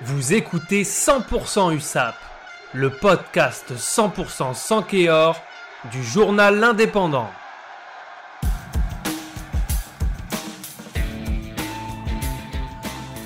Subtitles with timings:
[0.00, 2.16] Vous écoutez 100% USAP,
[2.72, 5.40] le podcast 100% sans Kéor
[5.92, 7.28] du journal L'Indépendant.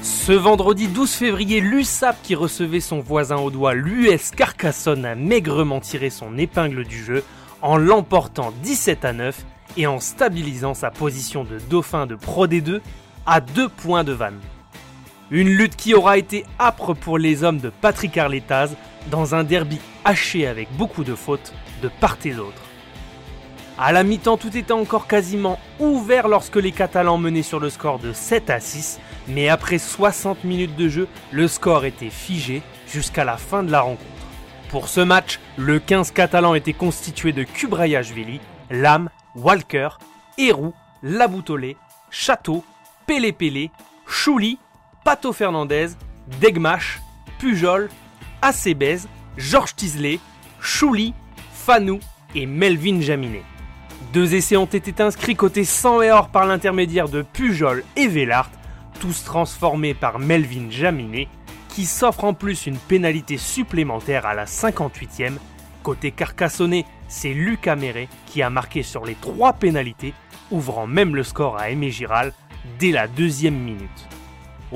[0.02, 5.80] Ce vendredi 12 février, l'USAP qui recevait son voisin au doigt, l'US Carcassonne, a maigrement
[5.80, 7.24] tiré son épingle du jeu
[7.62, 9.44] en l'emportant 17 à 9
[9.78, 12.80] et en stabilisant sa position de dauphin de Pro D2
[13.24, 14.40] à 2 points de vanne.
[15.30, 18.76] Une lutte qui aura été âpre pour les hommes de Patrick Arletaz
[19.10, 21.52] dans un derby haché avec beaucoup de fautes
[21.82, 22.62] de part et d'autre.
[23.78, 27.98] À la mi-temps, tout était encore quasiment ouvert lorsque les Catalans menaient sur le score
[27.98, 33.24] de 7 à 6, mais après 60 minutes de jeu, le score était figé jusqu'à
[33.24, 34.04] la fin de la rencontre.
[34.70, 39.90] Pour ce match, le 15 catalan était constitué de Kubrayashvili, Lam, Walker,
[40.38, 41.76] Héroux, Laboutolé,
[42.10, 42.64] Château,
[43.06, 43.70] Pélé Pélé,
[44.06, 44.58] Chouli,
[45.06, 45.90] Pato Fernandez,
[46.40, 47.00] Degmash,
[47.38, 47.88] Pujol,
[48.42, 49.02] Acebez,
[49.36, 50.18] Georges Tisley,
[50.60, 51.14] Chouli,
[51.52, 52.00] Fanou
[52.34, 53.44] et Melvin Jaminet.
[54.12, 58.50] Deux essais ont été inscrits côté 100 et or par l'intermédiaire de Pujol et Vellart,
[58.98, 61.28] tous transformés par Melvin Jaminet,
[61.68, 65.34] qui s'offre en plus une pénalité supplémentaire à la 58e.
[65.84, 70.14] Côté carcassonné, c'est Lucas Meret qui a marqué sur les trois pénalités,
[70.50, 72.32] ouvrant même le score à Aimé Giral
[72.80, 74.08] dès la deuxième minute.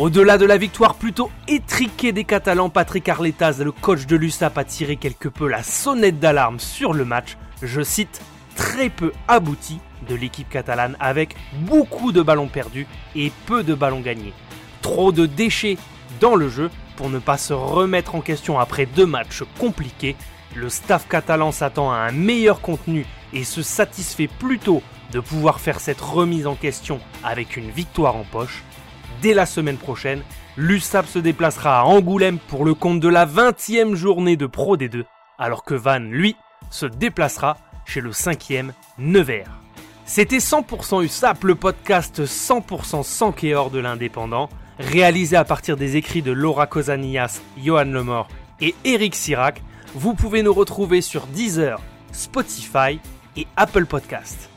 [0.01, 4.65] Au-delà de la victoire plutôt étriquée des Catalans, Patrick Arletaz, le coach de l'USAP, a
[4.65, 7.37] tiré quelque peu la sonnette d'alarme sur le match.
[7.61, 8.23] Je cite
[8.57, 14.01] très peu abouti de l'équipe catalane avec beaucoup de ballons perdus et peu de ballons
[14.01, 14.33] gagnés.
[14.81, 15.77] Trop de déchets
[16.19, 20.17] dans le jeu pour ne pas se remettre en question après deux matchs compliqués.
[20.55, 23.05] Le staff catalan s'attend à un meilleur contenu
[23.35, 28.25] et se satisfait plutôt de pouvoir faire cette remise en question avec une victoire en
[28.25, 28.65] poche.
[29.23, 30.23] Dès la semaine prochaine,
[30.57, 35.05] l'USAP se déplacera à Angoulême pour le compte de la 20e journée de Pro D2,
[35.39, 36.37] alors que Van, lui,
[36.71, 39.51] se déplacera chez le 5e Nevers.
[40.05, 44.49] C'était 100% USAP, le podcast 100% sans Kéor de l'indépendant,
[44.79, 48.29] réalisé à partir des écrits de Laura Cosanillas, Johan Lemort
[48.61, 49.63] et Eric Sirac.
[49.95, 51.81] Vous pouvez nous retrouver sur Deezer,
[52.13, 52.99] Spotify
[53.37, 54.50] et Apple Podcast.